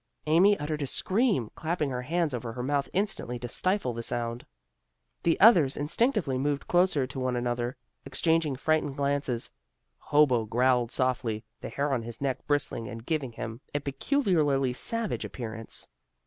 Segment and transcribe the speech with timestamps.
[0.25, 4.43] Amy uttered a scream, clapping her hands over her mouth instantly, to stifle the sound.
[5.21, 9.51] The others instinctively moved closer to one another, exchanging frightened glances.
[9.99, 15.23] Hobo growled softly, the hair on his neck bristling and giving him a peculiarly savage
[15.23, 15.87] appearance.